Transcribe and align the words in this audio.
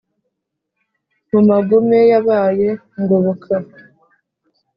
Mu 1.29 1.39
magume 1.49 1.99
yabaye 2.11 2.67
Ngoboka, 3.01 3.53